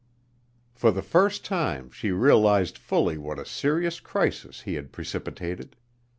[0.73, 5.75] For the first time she realized fully what a serious crisis he had precipitated.